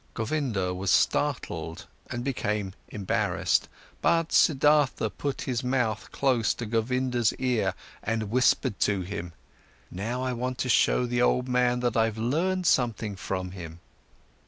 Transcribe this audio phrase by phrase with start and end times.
[0.15, 3.67] Govinda was startled and became embarrassed.
[4.01, 9.33] But Siddhartha put his mouth close to Govinda's ear and whispered to him:
[9.91, 13.79] "Now, I want to show the old man that I've learned something from him."